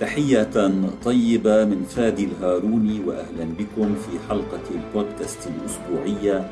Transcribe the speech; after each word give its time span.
تحية 0.00 0.70
طيبة 1.04 1.64
من 1.64 1.84
فادي 1.84 2.24
الهاروني 2.24 3.00
وأهلا 3.06 3.44
بكم 3.58 3.94
في 3.94 4.28
حلقة 4.28 4.60
البودكاست 4.74 5.38
الأسبوعية 5.46 6.50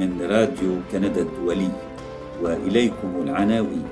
من 0.00 0.22
راديو 0.22 0.76
كندا 0.92 1.22
الدولي 1.22 1.70
وإليكم 2.42 3.22
العناوين. 3.22 3.84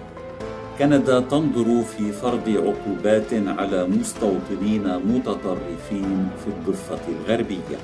كندا 0.79 1.21
تنظر 1.21 1.83
في 1.83 2.13
فرض 2.13 2.49
عقوبات 2.49 3.33
على 3.33 3.87
مستوطنين 3.87 4.99
متطرفين 4.99 6.29
في 6.45 6.47
الضفة 6.47 7.01
الغربية. 7.09 7.79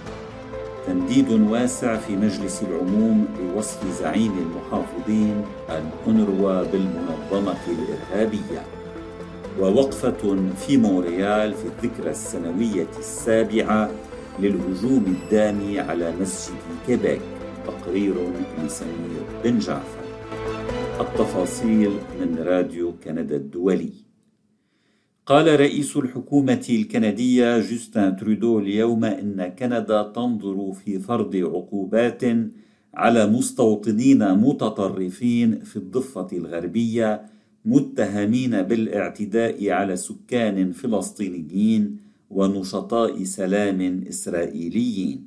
تنديد 0.86 1.30
واسع 1.30 1.96
في 1.96 2.16
مجلس 2.16 2.62
العموم 2.62 3.27
بوصف 3.38 4.00
زعيم 4.00 4.32
المحافظين 4.38 5.45
الأنروا 5.68 6.62
بالمنظمة 6.62 7.56
الإرهابية. 7.69 8.84
ووقفة 9.60 10.50
في 10.66 10.76
مونريال 10.76 11.54
في 11.54 11.64
الذكرى 11.64 12.10
السنوية 12.10 12.88
السابعة 12.98 13.90
للهجوم 14.40 15.04
الدامي 15.06 15.80
على 15.80 16.12
مسجد 16.20 16.54
كيبيك 16.86 17.20
تقرير 17.66 18.14
لسمير 18.64 19.22
بن 19.44 19.58
جعفر. 19.58 20.04
التفاصيل 21.00 21.90
من 22.20 22.38
راديو 22.38 22.92
كندا 23.04 23.36
الدولي. 23.36 23.92
قال 25.27 25.60
رئيس 25.60 25.96
الحكومة 25.96 26.66
الكندية 26.70 27.58
جوستن 27.58 28.16
ترودو 28.16 28.58
اليوم 28.58 29.05
إن 29.05 29.48
كندا 29.58 30.02
تنظر 30.02 30.72
في 30.72 30.98
فرض 30.98 31.36
عقوبات 31.36 32.22
على 32.94 33.27
مستوطنين 33.27 34.34
متطرفين 34.34 35.60
في 35.60 35.77
الضفة 35.77 36.28
الغربية 36.32 37.34
متهمين 37.64 38.62
بالاعتداء 38.62 39.70
على 39.70 39.97
سكان 39.97 40.72
فلسطينيين 40.72 41.97
ونشطاء 42.30 43.25
سلام 43.25 44.05
إسرائيليين. 44.08 45.27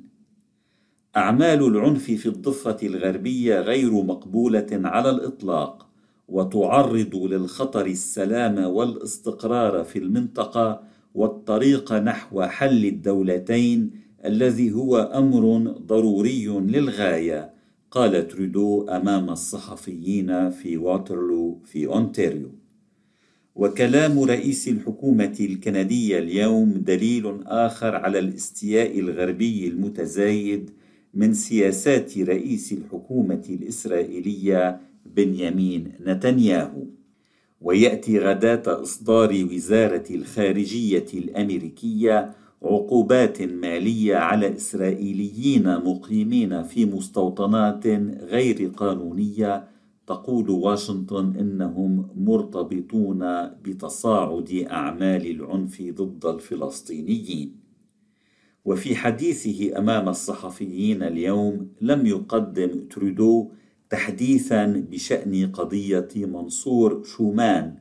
أعمال 1.16 1.62
العنف 1.62 2.04
في 2.04 2.26
الضفة 2.26 2.76
الغربية 2.82 3.60
غير 3.60 3.92
مقبولة 3.92 4.66
على 4.72 5.10
الإطلاق 5.10 5.88
وتعرض 6.28 7.16
للخطر 7.16 7.86
السلام 7.86 8.58
والاستقرار 8.58 9.84
في 9.84 9.98
المنطقة 9.98 10.80
والطريق 11.14 11.92
نحو 11.92 12.42
حل 12.42 12.84
الدولتين 12.84 13.90
الذي 14.24 14.72
هو 14.72 14.96
أمر 14.96 15.70
ضروري 15.86 16.46
للغاية. 16.46 17.57
قال 17.90 18.28
ترودو 18.28 18.88
أمام 18.88 19.30
الصحفيين 19.30 20.50
في 20.50 20.76
واترلو 20.76 21.60
في 21.64 21.86
أونتاريو. 21.86 22.50
وكلام 23.54 24.22
رئيس 24.22 24.68
الحكومة 24.68 25.36
الكندية 25.40 26.18
اليوم 26.18 26.72
دليل 26.72 27.42
آخر 27.46 27.94
على 27.96 28.18
الاستياء 28.18 28.98
الغربي 28.98 29.68
المتزايد 29.68 30.70
من 31.14 31.34
سياسات 31.34 32.18
رئيس 32.18 32.72
الحكومة 32.72 33.44
الإسرائيلية 33.50 34.80
بنيامين 35.06 35.92
نتنياهو. 36.06 36.84
ويأتي 37.60 38.18
غداة 38.18 38.82
إصدار 38.82 39.48
وزارة 39.52 40.04
الخارجية 40.10 41.06
الأمريكية 41.14 42.34
عقوبات 42.62 43.42
مالية 43.42 44.16
على 44.16 44.56
إسرائيليين 44.56 45.76
مقيمين 45.76 46.62
في 46.62 46.84
مستوطنات 46.84 47.86
غير 48.22 48.72
قانونية. 48.76 49.68
تقول 50.06 50.50
واشنطن 50.50 51.36
إنهم 51.36 52.08
مرتبطون 52.16 53.46
بتصاعد 53.46 54.66
أعمال 54.70 55.26
العنف 55.30 55.82
ضد 55.82 56.26
الفلسطينيين. 56.26 57.56
وفي 58.64 58.96
حديثه 58.96 59.78
أمام 59.78 60.08
الصحفيين 60.08 61.02
اليوم 61.02 61.68
لم 61.80 62.06
يقدم 62.06 62.88
ترودو 62.90 63.50
تحديثا 63.90 64.66
بشأن 64.90 65.52
قضية 65.52 66.08
منصور 66.16 67.04
شومان 67.04 67.74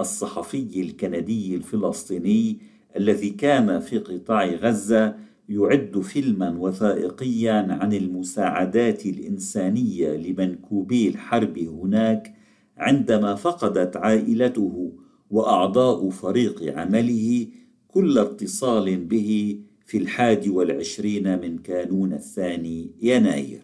الصحفي 0.00 0.80
الكندي 0.80 1.54
الفلسطيني 1.54 2.58
الذي 2.96 3.30
كان 3.30 3.80
في 3.80 3.98
قطاع 3.98 4.46
غزة 4.46 5.16
يعد 5.48 6.00
فيلما 6.00 6.50
وثائقيا 6.58 7.78
عن 7.80 7.92
المساعدات 7.92 9.06
الإنسانية 9.06 10.16
لمنكوبي 10.16 11.08
الحرب 11.08 11.58
هناك 11.58 12.34
عندما 12.76 13.34
فقدت 13.34 13.96
عائلته 13.96 14.92
وأعضاء 15.30 16.10
فريق 16.10 16.78
عمله 16.78 17.46
كل 17.88 18.18
اتصال 18.18 18.96
به 18.96 19.60
في 19.86 19.98
الحادي 19.98 20.50
والعشرين 20.50 21.40
من 21.40 21.58
كانون 21.58 22.12
الثاني 22.12 22.90
يناير. 23.02 23.60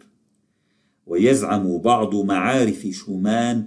ويزعم 1.05 1.77
بعض 1.77 2.15
معارف 2.15 2.87
شومان 2.87 3.65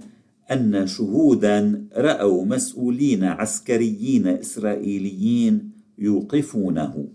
أن 0.51 0.87
شهودا 0.87 1.87
رأوا 1.95 2.45
مسؤولين 2.45 3.23
عسكريين 3.23 4.27
إسرائيليين 4.27 5.71
يوقفونه. 5.97 7.07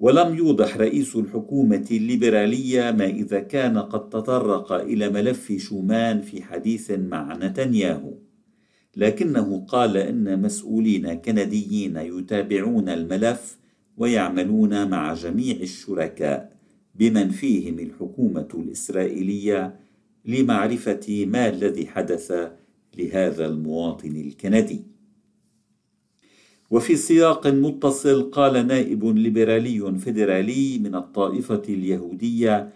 ولم 0.00 0.34
يوضح 0.34 0.76
رئيس 0.76 1.16
الحكومة 1.16 1.86
الليبرالية 1.90 2.90
ما 2.90 3.06
إذا 3.06 3.40
كان 3.40 3.78
قد 3.78 4.08
تطرق 4.08 4.72
إلى 4.72 5.10
ملف 5.10 5.52
شومان 5.52 6.20
في 6.20 6.42
حديث 6.42 6.90
مع 6.90 7.36
نتنياهو. 7.36 8.12
لكنه 8.96 9.66
قال 9.68 9.96
إن 9.96 10.42
مسؤولين 10.42 11.14
كنديين 11.14 11.96
يتابعون 11.96 12.88
الملف 12.88 13.58
ويعملون 13.96 14.90
مع 14.90 15.14
جميع 15.14 15.56
الشركاء 15.56 16.56
بمن 16.94 17.28
فيهم 17.28 17.78
الحكومة 17.78 18.48
الإسرائيلية 18.54 19.85
لمعرفة 20.26 21.26
ما 21.28 21.48
الذي 21.48 21.86
حدث 21.86 22.32
لهذا 22.98 23.46
المواطن 23.46 24.16
الكندي. 24.16 24.82
وفي 26.70 26.96
سياق 26.96 27.46
متصل 27.46 28.30
قال 28.30 28.66
نائب 28.66 29.04
ليبرالي 29.04 29.98
فيدرالي 29.98 30.78
من 30.78 30.94
الطائفة 30.94 31.62
اليهودية 31.68 32.72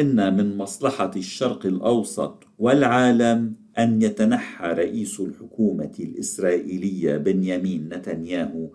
إن 0.00 0.36
من 0.36 0.56
مصلحة 0.56 1.10
الشرق 1.16 1.66
الأوسط 1.66 2.44
والعالم 2.58 3.54
أن 3.78 4.02
يتنحى 4.02 4.66
رئيس 4.66 5.20
الحكومة 5.20 5.92
الإسرائيلية 6.00 7.16
بنيامين 7.16 7.88
نتنياهو 7.88 8.70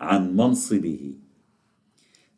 عن 0.00 0.36
منصبه. 0.36 1.14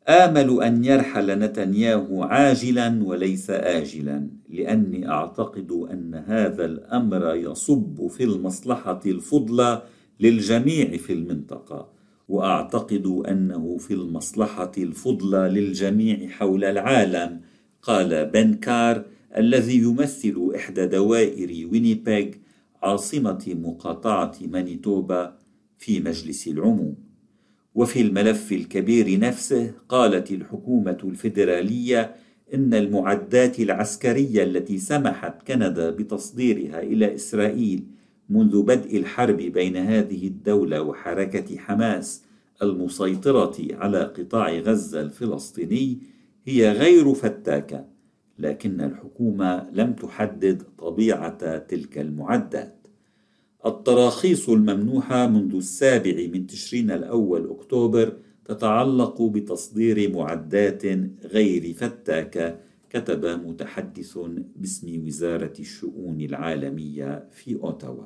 آمل 0.09 0.63
أن 0.63 0.85
يرحل 0.85 1.39
نتنياهو 1.39 2.23
عاجلا 2.23 3.05
وليس 3.05 3.51
آجلا 3.51 4.29
لأني 4.49 5.09
أعتقد 5.09 5.71
أن 5.73 6.15
هذا 6.27 6.65
الأمر 6.65 7.35
يصب 7.35 8.07
في 8.07 8.25
المصلحة 8.25 9.01
الفضلى 9.07 9.83
للجميع 10.21 10.97
في 10.97 11.13
المنطقة 11.13 11.89
وأعتقد 12.29 13.07
أنه 13.29 13.77
في 13.77 13.95
المصلحة 13.95 14.73
الفضلى 14.79 15.49
للجميع 15.61 16.29
حول 16.29 16.65
العالم 16.65 17.41
قال 17.83 18.27
بنكار 18.27 19.05
الذي 19.37 19.77
يمثل 19.77 20.53
إحدى 20.57 20.87
دوائر 20.87 21.69
وينيبيغ 21.73 22.31
عاصمة 22.83 23.45
مقاطعة 23.49 24.33
مانيتوبا 24.47 25.39
في 25.79 26.01
مجلس 26.01 26.49
العموم. 26.49 27.12
وفي 27.75 28.01
الملف 28.01 28.53
الكبير 28.53 29.19
نفسه 29.19 29.75
قالت 29.89 30.31
الحكومة 30.31 30.99
الفيدرالية 31.05 32.15
إن 32.55 32.75
المعدات 32.75 33.61
العسكرية 33.61 34.43
التي 34.43 34.79
سمحت 34.79 35.47
كندا 35.49 35.91
بتصديرها 35.91 36.83
إلى 36.83 37.15
إسرائيل 37.15 37.85
منذ 38.29 38.63
بدء 38.63 38.99
الحرب 38.99 39.37
بين 39.37 39.77
هذه 39.77 40.27
الدولة 40.27 40.83
وحركة 40.83 41.57
حماس 41.57 42.25
المسيطرة 42.63 43.57
على 43.71 44.03
قطاع 44.03 44.53
غزة 44.53 45.01
الفلسطيني 45.01 45.99
هي 46.45 46.73
غير 46.73 47.15
فتاكة، 47.15 47.87
لكن 48.39 48.81
الحكومة 48.81 49.71
لم 49.73 49.93
تحدد 49.93 50.63
طبيعة 50.79 51.59
تلك 51.59 51.99
المعدات. 51.99 52.82
التراخيص 53.67 54.49
الممنوحة 54.49 55.27
منذ 55.27 55.55
السابع 55.57 56.27
من 56.33 56.47
تشرين 56.47 56.91
الأول 56.91 57.51
أكتوبر 57.51 58.17
تتعلق 58.45 59.23
بتصدير 59.23 60.13
معدات 60.13 60.83
غير 61.25 61.73
فتاكة 61.75 62.59
كتب 62.91 63.25
متحدث 63.27 64.19
باسم 64.57 65.07
وزارة 65.07 65.53
الشؤون 65.59 66.21
العالمية 66.21 67.29
في 67.33 67.55
أوتاوا. 67.55 68.05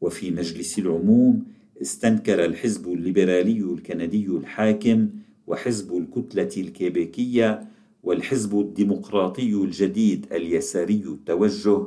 وفي 0.00 0.30
مجلس 0.30 0.78
العموم 0.78 1.44
استنكر 1.82 2.44
الحزب 2.44 2.92
الليبرالي 2.92 3.60
الكندي 3.60 4.26
الحاكم 4.26 5.08
وحزب 5.46 5.96
الكتلة 5.96 6.50
الكيبيكية 6.56 7.68
والحزب 8.02 8.60
الديمقراطي 8.60 9.54
الجديد 9.54 10.26
اليساري 10.32 11.02
التوجه 11.06 11.86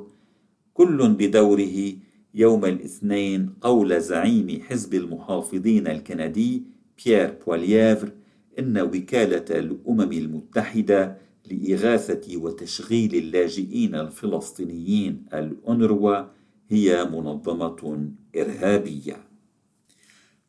كل 0.73 1.09
بدوره 1.09 1.93
يوم 2.33 2.65
الاثنين 2.65 3.49
قول 3.61 4.01
زعيم 4.01 4.61
حزب 4.69 4.93
المحافظين 4.93 5.87
الكندي 5.87 6.63
بيير 7.05 7.35
بوالييفر 7.45 8.11
إن 8.59 8.81
وكالة 8.81 9.45
الأمم 9.59 10.11
المتحدة 10.11 11.17
لإغاثة 11.51 12.37
وتشغيل 12.37 13.15
اللاجئين 13.15 13.95
الفلسطينيين 13.95 15.25
الأونروا 15.33 16.25
هي 16.69 17.05
منظمة 17.05 18.09
إرهابية. 18.37 19.17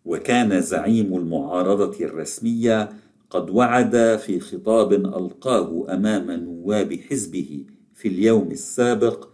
وكان 0.04 0.60
زعيم 0.60 1.16
المعارضة 1.16 2.04
الرسمية 2.04 2.88
قد 3.30 3.50
وعد 3.50 4.18
في 4.26 4.40
خطاب 4.40 4.92
ألقاه 4.92 5.94
أمام 5.94 6.30
نواب 6.30 6.94
حزبه 7.10 7.64
في 7.94 8.08
اليوم 8.08 8.50
السابق 8.50 9.29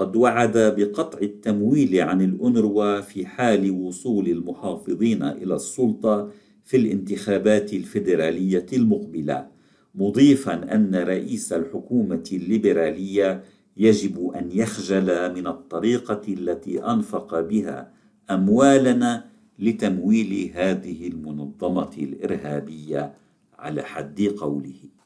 قد 0.00 0.16
وعد 0.16 0.58
بقطع 0.58 1.18
التمويل 1.18 2.00
عن 2.00 2.22
الأونروا 2.22 3.00
في 3.00 3.26
حال 3.26 3.70
وصول 3.70 4.28
المحافظين 4.28 5.22
إلى 5.22 5.54
السلطة 5.54 6.30
في 6.64 6.76
الانتخابات 6.76 7.72
الفيدرالية 7.72 8.66
المقبلة 8.72 9.46
مضيفا 9.94 10.74
أن 10.74 10.94
رئيس 10.94 11.52
الحكومة 11.52 12.24
الليبرالية 12.32 13.42
يجب 13.76 14.28
أن 14.28 14.48
يخجل 14.52 15.34
من 15.34 15.46
الطريقة 15.46 16.22
التي 16.28 16.84
أنفق 16.84 17.40
بها 17.40 17.92
أموالنا 18.30 19.24
لتمويل 19.58 20.52
هذه 20.54 21.08
المنظمة 21.08 21.90
الإرهابية 21.98 23.14
على 23.58 23.82
حد 23.82 24.22
قوله. 24.22 24.99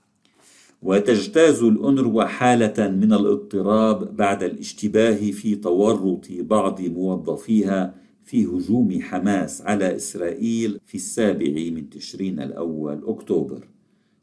وتجتاز 0.85 1.63
الأنروا 1.63 2.25
حالة 2.25 2.89
من 2.89 3.13
الاضطراب 3.13 4.17
بعد 4.17 4.43
الاشتباه 4.43 5.31
في 5.31 5.57
تورط 5.57 6.27
بعض 6.31 6.81
موظفيها 6.81 7.95
في 8.25 8.45
هجوم 8.47 9.03
حماس 9.03 9.63
على 9.63 9.97
إسرائيل 9.97 10.81
في 10.87 10.95
السابع 10.95 11.47
من 11.47 11.91
تشرين 11.91 12.41
الأول 12.41 13.03
أكتوبر. 13.07 13.69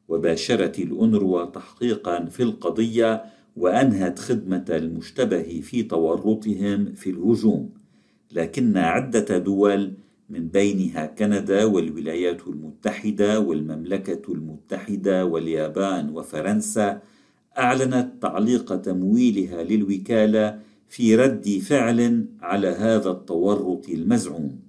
وباشرت 0.08 0.80
الأنروا 0.80 1.46
تحقيقا 1.46 2.26
في 2.26 2.44
القضية 2.44 3.24
وأنهت 3.56 4.20
خدمة 4.20 4.66
المشتبه 4.70 5.62
في 5.64 5.84
تورطهم 5.84 6.94
في 6.94 7.10
الهجوم. 7.10 7.70
لكن 8.32 8.78
عدة 8.78 9.38
دول 9.38 9.94
من 10.32 10.48
بينها 10.48 11.06
كندا 11.06 11.66
والولايات 11.66 12.48
المتحدة 12.48 13.40
والمملكة 13.40 14.34
المتحدة 14.34 15.26
واليابان 15.26 16.10
وفرنسا 16.10 17.02
أعلنت 17.58 18.22
تعليق 18.22 18.76
تمويلها 18.76 19.64
للوكالة 19.64 20.60
في 20.90 21.16
رد 21.16 21.62
فعل 21.68 22.26
على 22.42 22.68
هذا 22.68 23.12
التورط 23.12 23.90
المزعوم. 23.90 24.60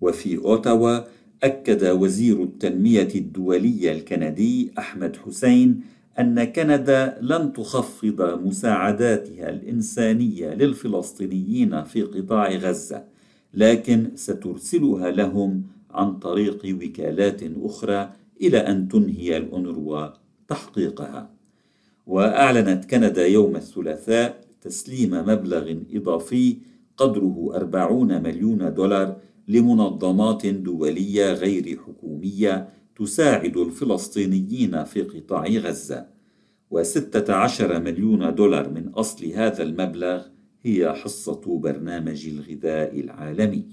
وفي 0.00 0.38
أوتاوا 0.38 0.98
أكد 1.42 1.84
وزير 1.84 2.42
التنمية 2.42 3.08
الدولية 3.14 3.92
الكندي 3.92 4.72
أحمد 4.78 5.16
حسين 5.16 5.80
أن 6.18 6.44
كندا 6.44 7.18
لن 7.20 7.52
تخفض 7.52 8.22
مساعداتها 8.46 9.50
الإنسانية 9.50 10.54
للفلسطينيين 10.54 11.84
في 11.84 12.02
قطاع 12.02 12.50
غزة 12.50 13.04
لكن 13.54 14.10
سترسلها 14.14 15.10
لهم 15.10 15.62
عن 15.90 16.18
طريق 16.18 16.78
وكالات 16.82 17.40
أخرى 17.62 18.12
إلى 18.42 18.58
أن 18.58 18.88
تنهي 18.88 19.36
الأونروا 19.36 20.08
تحقيقها 20.48 21.30
وأعلنت 22.06 22.84
كندا 22.84 23.26
يوم 23.26 23.56
الثلاثاء 23.56 24.40
تسليم 24.60 25.10
مبلغ 25.10 25.74
إضافي 25.94 26.56
قدره 26.96 27.50
40 27.54 28.22
مليون 28.22 28.74
دولار 28.74 29.16
لمنظمات 29.48 30.46
دولية 30.46 31.32
غير 31.32 31.78
حكومية 31.86 32.68
تساعد 32.96 33.56
الفلسطينيين 33.56 34.84
في 34.84 35.02
قطاع 35.02 35.46
غزة. 35.46 36.06
وستة 36.70 37.34
عشر 37.34 37.80
مليون 37.80 38.34
دولار 38.34 38.70
من 38.70 38.88
أصل 38.88 39.26
هذا 39.26 39.62
المبلغ 39.62 40.22
هي 40.66 40.92
حصة 40.92 41.58
برنامج 41.58 42.26
الغذاء 42.26 43.00
العالمي. 43.00 43.66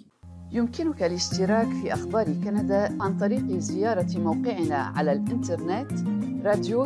يمكنك 0.51 1.03
الاشتراك 1.03 1.67
في 1.67 1.93
أخبار 1.93 2.25
كندا 2.25 2.97
عن 3.03 3.17
طريق 3.17 3.57
زيارة 3.57 4.17
موقعنا 4.17 4.75
على 4.75 5.11
الإنترنت 5.11 5.91
راديو 6.45 6.85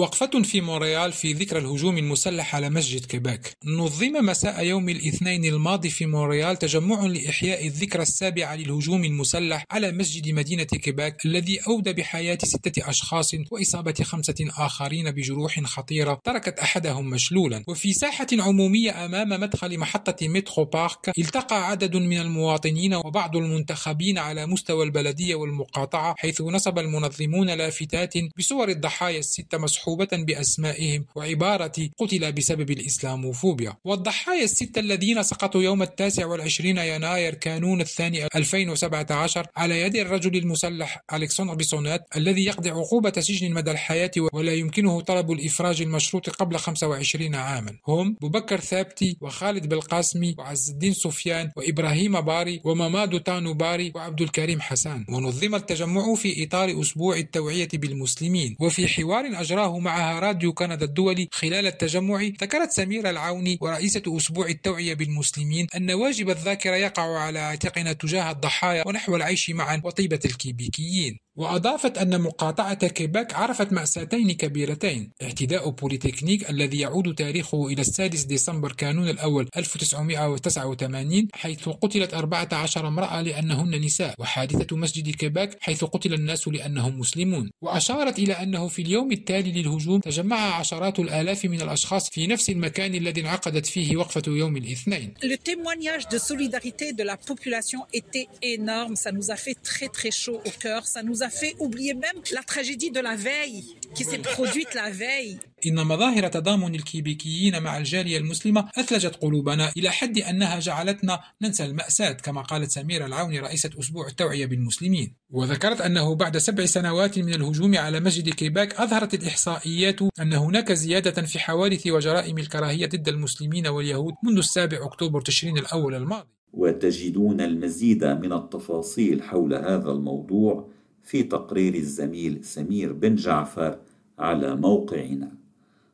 وقفة 0.00 0.42
في 0.42 0.60
مونريال 0.60 1.12
في 1.12 1.32
ذكرى 1.32 1.58
الهجوم 1.58 1.98
المسلح 1.98 2.54
على 2.56 2.70
مسجد 2.70 3.04
كيباك. 3.04 3.56
نظم 3.64 4.12
مساء 4.12 4.64
يوم 4.64 4.88
الاثنين 4.88 5.44
الماضي 5.44 5.90
في 5.90 6.06
مونريال 6.06 6.56
تجمع 6.56 7.06
لإحياء 7.06 7.66
الذكرى 7.66 8.02
السابعة 8.02 8.56
للهجوم 8.56 9.04
المسلح 9.04 9.64
على 9.70 9.92
مسجد 9.92 10.28
مدينة 10.28 10.64
كيباك 10.64 11.26
الذي 11.26 11.60
أودى 11.68 11.92
بحياة 11.92 12.38
ستة 12.44 12.90
أشخاص 12.90 13.34
وإصابة 13.50 13.94
خمسة 14.02 14.34
آخرين 14.58 15.10
بجروح 15.10 15.60
خطيرة 15.60 16.20
تركت 16.24 16.58
أحدهم 16.58 17.10
مشلولا. 17.10 17.64
وفي 17.68 17.92
ساحة 17.92 18.26
عمومية 18.32 19.04
أمام 19.04 19.28
مدخل 19.28 19.78
محطة 19.78 20.28
مترو 20.28 20.64
بارك 20.64 21.18
التقى 21.18 21.70
عدد 21.70 21.96
من 21.96 22.20
المواطنين 22.20 22.94
وبعض 22.94 23.36
المنتخبين 23.36 24.18
على 24.18 24.46
مستوى 24.46 24.84
البلدية 24.84 25.34
والمقاطعة 25.34 26.14
حيث 26.18 26.40
نصب 26.40 26.78
المنظمون 26.78 27.50
لافتات 27.50 28.14
بصور 28.38 28.68
الضحايا 28.68 29.18
الستة 29.18 29.58
مسحوقة 29.58 29.89
مصحوبة 29.90 30.24
بأسمائهم 30.24 31.04
وعبارة 31.16 31.72
قتل 31.98 32.32
بسبب 32.32 32.70
الإسلاموفوبيا. 32.70 33.76
والضحايا 33.84 34.44
الستة 34.44 34.78
الذين 34.78 35.22
سقطوا 35.22 35.62
يوم 35.62 35.82
التاسع 35.82 36.26
والعشرين 36.26 36.78
يناير 36.78 37.34
كانون 37.34 37.80
الثاني 37.80 38.26
2017 38.26 39.46
على 39.56 39.80
يد 39.80 39.96
الرجل 39.96 40.36
المسلح 40.36 41.04
ألكسندر 41.12 41.54
بيسونات 41.54 42.06
الذي 42.16 42.44
يقضي 42.44 42.70
عقوبة 42.70 43.12
سجن 43.20 43.52
مدى 43.52 43.70
الحياة 43.70 44.10
ولا 44.32 44.52
يمكنه 44.54 45.00
طلب 45.00 45.32
الإفراج 45.32 45.82
المشروط 45.82 46.30
قبل 46.30 46.56
25 46.56 47.34
عاما. 47.34 47.72
هم 47.88 48.16
ببكر 48.22 48.60
ثابتي 48.60 49.16
وخالد 49.20 49.68
بالقاسمي 49.68 50.34
وعز 50.38 50.70
الدين 50.70 50.92
سفيان 50.92 51.50
وإبراهيم 51.56 52.20
باري 52.20 52.60
ومامادو 52.64 53.18
تانو 53.18 53.54
باري 53.54 53.92
وعبد 53.94 54.22
الكريم 54.22 54.60
حسان. 54.60 55.06
ونظم 55.08 55.54
التجمع 55.54 56.14
في 56.14 56.44
إطار 56.44 56.80
أسبوع 56.80 57.16
التوعية 57.16 57.68
بالمسلمين. 57.74 58.56
وفي 58.60 58.88
حوار 58.88 59.24
أجراه 59.40 59.78
معها 59.80 60.20
راديو 60.20 60.52
كندا 60.52 60.84
الدولي 60.84 61.28
خلال 61.32 61.66
التجمع 61.66 62.22
ذكرت 62.22 62.70
سميرة 62.70 63.10
العوني 63.10 63.58
ورئيسة 63.60 64.02
أسبوع 64.06 64.46
التوعية 64.48 64.94
بالمسلمين 64.94 65.66
أن 65.76 65.90
واجب 65.90 66.30
الذاكرة 66.30 66.76
يقع 66.76 67.18
على 67.18 67.38
عاتقنا 67.38 67.92
تجاه 67.92 68.30
الضحايا 68.30 68.88
ونحو 68.88 69.16
العيش 69.16 69.50
معا 69.50 69.80
وطيبة 69.84 70.20
الكيبيكيين. 70.24 71.18
وأضافت 71.36 71.98
أن 71.98 72.20
مقاطعة 72.20 72.86
كيباك 72.88 73.34
عرفت 73.34 73.72
مأساتين 73.72 74.32
كبيرتين. 74.32 75.12
اعتداء 75.22 75.70
بوليتكنيك 75.70 76.50
الذي 76.50 76.78
يعود 76.78 77.14
تاريخه 77.14 77.66
إلى 77.66 77.80
السادس 77.80 78.22
ديسمبر 78.22 78.72
كانون 78.72 79.08
الأول 79.08 79.48
1989 79.56 81.28
حيث 81.34 81.68
قتلت 81.68 82.14
14 82.14 82.88
امرأة 82.88 83.22
لأنهن 83.22 83.80
نساء 83.80 84.14
وحادثة 84.18 84.76
مسجد 84.76 85.10
كيباك 85.10 85.56
حيث 85.60 85.84
قتل 85.84 86.14
الناس 86.14 86.48
لأنهم 86.48 86.98
مسلمون. 86.98 87.50
وأشارت 87.62 88.18
إلى 88.18 88.32
أنه 88.32 88.68
في 88.68 88.82
اليوم 88.82 89.12
التالي 89.12 89.59
للهجوم 89.59 89.99
تجمع 89.99 90.59
عشرات 90.59 90.99
الآلاف 90.99 91.45
من 91.45 91.61
الأشخاص 91.61 92.09
في 92.09 92.27
نفس 92.27 92.49
المكان 92.49 92.95
الذي 92.95 93.21
انعقدت 93.21 93.65
فيه 93.65 93.97
وقفة 93.97 94.21
يوم 94.27 94.57
الاثنين 94.57 95.13
Le 95.23 95.37
témoignage 95.37 96.07
de 96.09 96.17
solidarité 96.17 96.93
de 96.93 97.03
la 97.03 97.17
population 97.17 97.79
était 97.93 98.27
énorme, 98.41 98.95
ça 98.95 99.11
nous 99.11 99.31
a 99.31 99.35
fait 99.35 99.57
très 99.71 99.87
très 99.87 100.11
chaud 100.11 100.39
au 100.45 100.51
cœur, 100.63 100.85
ça 100.85 101.03
nous 101.03 101.23
a 101.23 101.29
fait 101.29 101.55
oublier 101.59 101.93
même 101.93 102.19
la 102.31 102.43
tragédie 102.43 102.91
de 102.91 102.99
la 102.99 103.15
veille 103.15 103.63
qui 103.95 104.03
s'est 104.03 104.17
produite 104.19 104.73
la 104.73 104.89
veille. 104.89 105.37
إن 105.66 105.86
مظاهر 105.86 106.28
تضامن 106.28 106.74
الكيبيكيين 106.74 107.62
مع 107.62 107.78
الجالية 107.78 108.18
المسلمة 108.18 108.68
أثلجت 108.78 109.16
قلوبنا 109.16 109.72
إلى 109.76 109.90
حد 109.90 110.18
أنها 110.18 110.58
جعلتنا 110.58 111.20
ننسى 111.42 111.64
المأساة 111.64 112.12
كما 112.12 112.42
قالت 112.42 112.70
سميرة 112.70 113.06
العوني 113.06 113.40
رئيسة 113.40 113.70
أسبوع 113.80 114.06
التوعية 114.06 114.46
بالمسلمين. 114.46 115.14
وذكرت 115.30 115.80
أنه 115.80 116.14
بعد 116.14 116.38
سبع 116.38 116.64
سنوات 116.64 117.18
من 117.18 117.34
الهجوم 117.34 117.78
على 117.78 118.00
مسجد 118.00 118.28
كيباك 118.28 118.74
أظهرت 118.74 119.14
الإحصائيات 119.14 120.02
أن 120.20 120.32
هناك 120.32 120.72
زيادة 120.72 121.22
في 121.22 121.38
حوادث 121.38 121.86
وجرائم 121.86 122.38
الكراهية 122.38 122.86
ضد 122.86 123.08
المسلمين 123.08 123.66
واليهود 123.66 124.14
منذ 124.24 124.38
السابع 124.38 124.84
أكتوبر 124.86 125.20
تشرين 125.20 125.58
الأول 125.58 125.94
الماضي. 125.94 126.28
وتجدون 126.52 127.40
المزيد 127.40 128.04
من 128.04 128.32
التفاصيل 128.32 129.22
حول 129.22 129.54
هذا 129.54 129.90
الموضوع 129.90 130.68
في 131.04 131.22
تقرير 131.22 131.74
الزميل 131.74 132.44
سمير 132.44 132.92
بن 132.92 133.14
جعفر 133.14 133.78
على 134.18 134.56
موقعنا. 134.56 135.39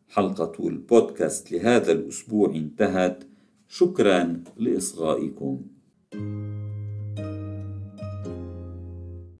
حلقة 0.08 0.68
البودكاست 0.68 1.52
لهذا 1.52 1.92
الأسبوع 1.92 2.50
انتهت. 2.50 3.24
شكرا 3.68 4.44
لإصغائكم. 4.56 5.60
thank 6.12 6.20
you 6.20 6.65